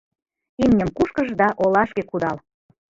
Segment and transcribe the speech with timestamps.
[0.63, 2.37] Имньым кушкыж да олашке кудал.